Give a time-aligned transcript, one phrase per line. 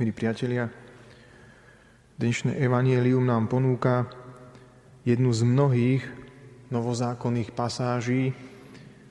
[0.00, 0.72] Milí priatelia,
[2.16, 4.08] dnešné evanielium nám ponúka
[5.04, 6.00] jednu z mnohých
[6.72, 8.32] novozákonných pasáží,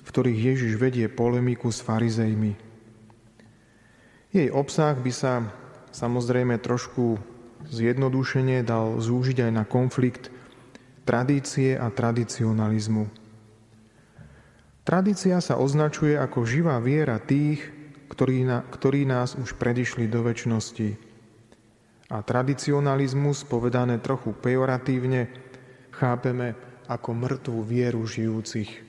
[0.02, 2.58] v ktorých Ježiš vedie polemiku s farizejmi.
[4.34, 5.54] Jej obsah by sa
[5.94, 7.22] samozrejme trošku
[7.70, 10.34] zjednodušene dal zúžiť aj na konflikt
[11.06, 13.06] tradície a tradicionalizmu.
[14.82, 17.81] Tradícia sa označuje ako živá viera tých,
[18.12, 21.00] ktorí, na, ktorí nás už predišli do väčšnosti.
[22.12, 25.32] A tradicionalizmus, povedané trochu pejoratívne,
[25.96, 26.60] chápeme
[26.92, 28.84] ako mŕtvú vieru žijúcich.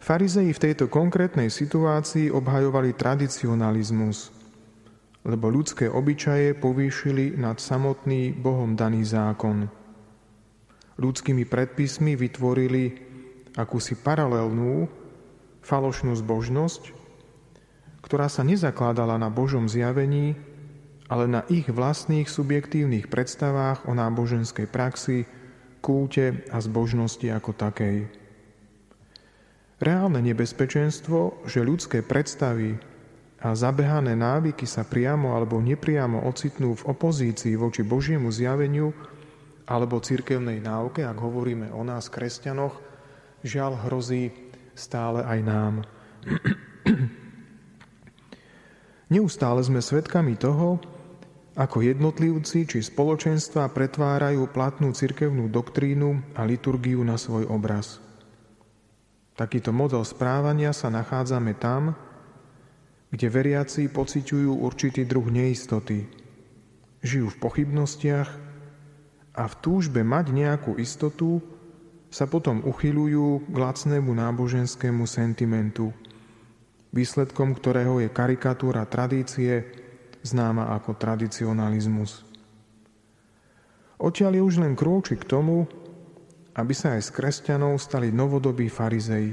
[0.00, 4.32] Farizei v tejto konkrétnej situácii obhajovali tradicionalizmus,
[5.28, 9.68] lebo ľudské obyčaje povýšili nad samotný Bohom daný zákon.
[10.98, 12.98] Ľudskými predpismi vytvorili
[13.54, 14.88] akúsi paralelnú,
[15.62, 17.01] falošnú zbožnosť,
[18.02, 20.34] ktorá sa nezakladala na Božom zjavení,
[21.06, 25.24] ale na ich vlastných subjektívnych predstavách o náboženskej praxi,
[25.82, 28.06] kulte a zbožnosti ako takej.
[29.82, 32.78] Reálne nebezpečenstvo, že ľudské predstavy
[33.42, 38.94] a zabehané návyky sa priamo alebo nepriamo ocitnú v opozícii voči Božiemu zjaveniu
[39.66, 42.78] alebo cirkevnej náuke, ak hovoríme o nás, kresťanoch,
[43.42, 44.30] žiaľ hrozí
[44.78, 45.74] stále aj nám.
[49.12, 50.80] Neustále sme svedkami toho,
[51.52, 58.00] ako jednotlivci či spoločenstva pretvárajú platnú cirkevnú doktrínu a liturgiu na svoj obraz.
[59.36, 61.92] Takýto model správania sa nachádzame tam,
[63.12, 66.08] kde veriaci pociťujú určitý druh neistoty.
[67.04, 68.30] Žijú v pochybnostiach
[69.36, 71.44] a v túžbe mať nejakú istotu
[72.08, 75.92] sa potom uchyľujú k lacnému náboženskému sentimentu–
[76.92, 79.64] výsledkom ktorého je karikatúra tradície,
[80.22, 82.22] známa ako tradicionalizmus.
[83.96, 85.64] Odtiaľ je už len krôčik k tomu,
[86.52, 89.32] aby sa aj z kresťanov stali novodobí farizei.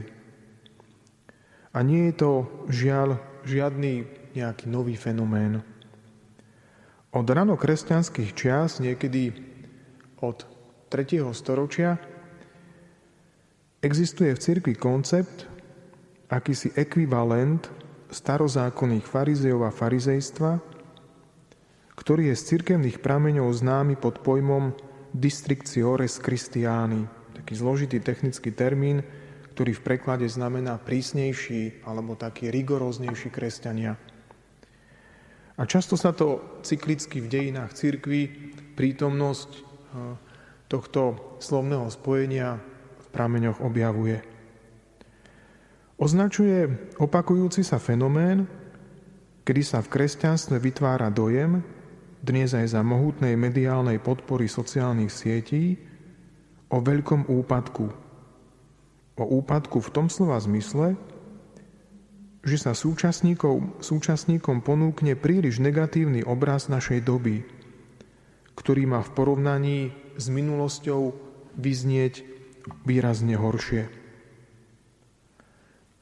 [1.76, 2.32] A nie je to
[2.72, 4.08] žiaľ žiadny
[4.38, 5.62] nejaký nový fenomén.
[7.10, 9.34] Od rano kresťanských čias, niekedy
[10.22, 10.46] od
[10.94, 11.26] 3.
[11.34, 11.98] storočia,
[13.82, 15.49] existuje v cirkvi koncept,
[16.30, 17.68] akýsi ekvivalent
[18.14, 20.52] starozákonných farizejov a farizejstva,
[21.98, 24.72] ktorý je z cirkevných prameňov známy pod pojmom
[25.12, 29.04] districtiores Christiani, taký zložitý technický termín,
[29.58, 34.00] ktorý v preklade znamená prísnejší alebo taký rigoróznejší kresťania.
[35.60, 39.62] A často sa to cyklicky v dejinách cirkvi prítomnosť eh,
[40.72, 42.64] tohto slovného spojenia
[43.04, 44.39] v prameňoch objavuje.
[46.00, 48.48] Označuje opakujúci sa fenomén,
[49.44, 51.60] kedy sa v kresťanstve vytvára dojem,
[52.24, 55.76] dnes aj za mohutnej mediálnej podpory sociálnych sietí,
[56.72, 57.92] o veľkom úpadku.
[59.20, 60.96] O úpadku v tom slova zmysle,
[62.48, 67.44] že sa súčasníkom, súčasníkom ponúkne príliš negatívny obraz našej doby,
[68.56, 69.80] ktorý má v porovnaní
[70.16, 71.12] s minulosťou
[71.60, 72.24] vyznieť
[72.88, 73.99] výrazne horšie.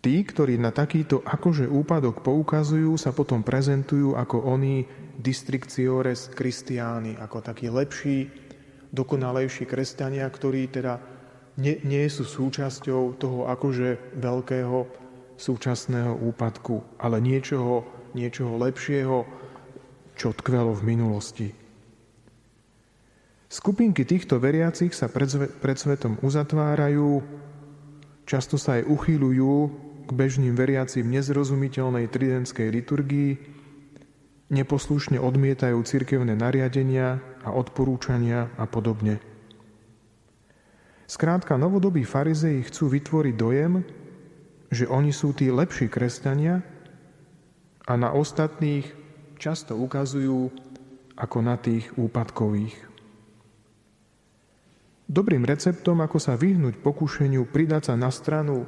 [0.08, 4.88] Tí, ktorí na takýto akože úpadok poukazujú, sa potom prezentujú ako oni
[5.20, 8.32] districtiores Christiani, ako takí lepší,
[8.96, 11.04] dokonalejší kresťania, ktorí teda
[11.60, 14.88] nie, nie sú súčasťou toho akože veľkého
[15.36, 17.84] súčasného úpadku, ale niečoho,
[18.16, 19.28] niečoho lepšieho,
[20.16, 21.52] čo tkvelo v minulosti.
[23.52, 25.28] Skupinky týchto veriacich sa pred,
[25.60, 27.20] pred svetom uzatvárajú,
[28.24, 33.32] často sa aj uchyľujú k bežným veriacim nezrozumiteľnej tridentskej liturgii,
[34.48, 39.20] neposlušne odmietajú cirkevné nariadenia a odporúčania a podobne.
[41.08, 43.84] Skrátka, novodobí farizei chcú vytvoriť dojem,
[44.72, 46.64] že oni sú tí lepší kresťania
[47.88, 48.88] a na ostatných
[49.40, 50.52] často ukazujú
[51.16, 52.76] ako na tých úpadkových.
[55.08, 58.68] Dobrým receptom, ako sa vyhnúť pokušeniu pridať sa na stranu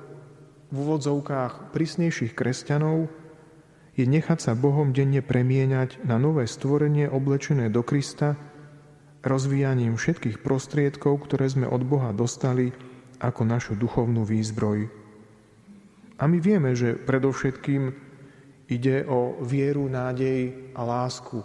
[0.70, 3.10] v úvodzovkách prísnejších kresťanov
[3.98, 8.38] je nechať sa Bohom denne premieňať na nové stvorenie oblečené do Krista
[9.20, 12.72] rozvíjaním všetkých prostriedkov, ktoré sme od Boha dostali
[13.20, 14.88] ako našu duchovnú výzbroj.
[16.20, 17.92] A my vieme, že predovšetkým
[18.72, 21.44] ide o vieru, nádej a lásku.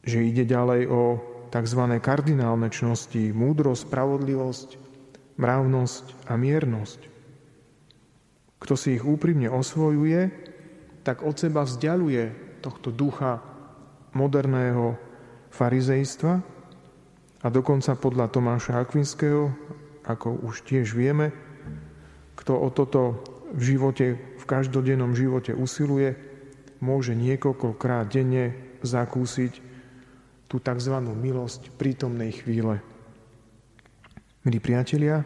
[0.00, 1.02] Že ide ďalej o
[1.52, 1.82] tzv.
[2.00, 4.68] kardinálne čnosti, múdrosť, spravodlivosť,
[5.40, 7.00] mravnosť a miernosť.
[8.60, 10.28] Kto si ich úprimne osvojuje,
[11.00, 13.40] tak od seba vzdialuje tohto ducha
[14.12, 15.00] moderného
[15.48, 16.34] farizejstva
[17.40, 19.48] a dokonca podľa Tomáša Akvinského,
[20.04, 21.32] ako už tiež vieme,
[22.36, 23.24] kto o toto
[23.56, 24.06] v živote,
[24.36, 26.14] v každodennom živote usiluje,
[26.84, 29.52] môže niekoľkokrát denne zakúsiť
[30.48, 30.94] tú tzv.
[31.00, 32.84] milosť prítomnej chvíle.
[34.40, 35.20] Milí priatelia,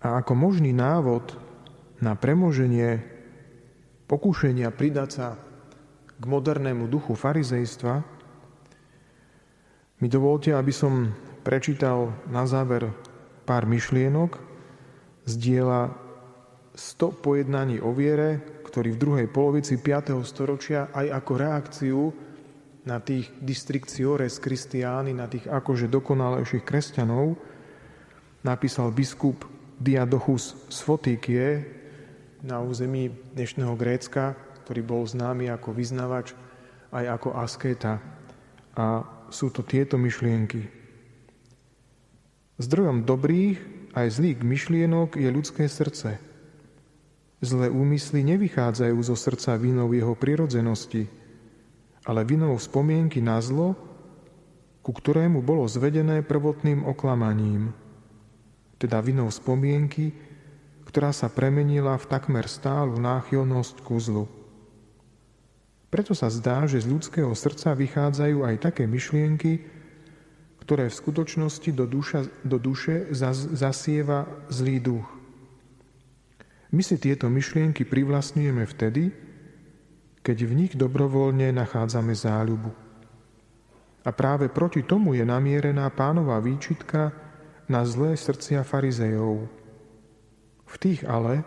[0.00, 1.36] a ako možný návod
[2.00, 3.04] na premoženie
[4.08, 5.36] pokúšenia pridať sa
[6.16, 8.00] k modernému duchu farizejstva,
[10.00, 11.12] mi dovolte, aby som
[11.44, 12.88] prečítal na záver
[13.44, 14.40] pár myšlienok
[15.28, 15.92] z diela
[16.72, 18.40] 100 pojednaní o viere,
[18.72, 20.16] ktorý v druhej polovici 5.
[20.24, 22.00] storočia aj ako reakciu
[22.88, 27.52] na tých districtiores Christiani, na tých akože dokonalejších kresťanov,
[28.42, 29.46] napísal biskup
[29.82, 30.78] Diadochus z
[32.42, 36.34] na území dnešného Grécka, ktorý bol známy ako vyznavač
[36.90, 38.02] aj ako askéta.
[38.74, 40.66] A sú to tieto myšlienky.
[42.58, 43.58] Zdrojom dobrých
[43.94, 46.18] aj zlých myšlienok je ľudské srdce.
[47.42, 51.10] Zlé úmysly nevychádzajú zo srdca vinou jeho prirodzenosti,
[52.06, 53.74] ale vinou spomienky na zlo,
[54.82, 57.70] ku ktorému bolo zvedené prvotným oklamaním–
[58.82, 60.10] teda vinou spomienky,
[60.90, 64.26] ktorá sa premenila v takmer stálu náchylnosť ku zlu.
[65.92, 69.62] Preto sa zdá, že z ľudského srdca vychádzajú aj také myšlienky,
[70.64, 73.12] ktoré v skutočnosti do, duša, do duše
[73.54, 75.06] zasieva zlý duch.
[76.72, 79.12] My si tieto myšlienky privlastňujeme vtedy,
[80.24, 82.72] keď v nich dobrovoľne nachádzame záľubu.
[84.02, 87.12] A práve proti tomu je namierená pánová výčitka,
[87.72, 89.48] na zlé srdcia farizejov.
[90.68, 91.40] V tých ale,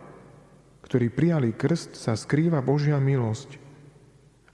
[0.82, 3.62] ktorí prijali krst, sa skrýva Božia milosť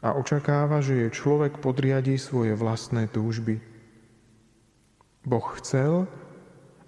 [0.03, 3.63] a očakáva, že je človek podriadí svoje vlastné túžby.
[5.23, 6.11] Boh chcel,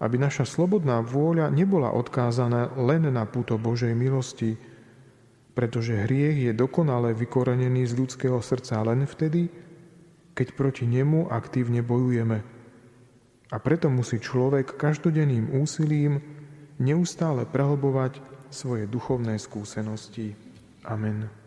[0.03, 4.59] aby naša slobodná vôľa nebola odkázaná len na puto Božej milosti,
[5.55, 9.47] pretože hriech je dokonale vykorenený z ľudského srdca len vtedy,
[10.33, 12.43] keď proti nemu aktívne bojujeme–
[13.53, 16.17] a preto musí človek každodenným úsilím
[16.81, 18.17] neustále prehlbovať
[18.49, 20.33] svoje duchovné skúsenosti.
[20.89, 21.42] Amen.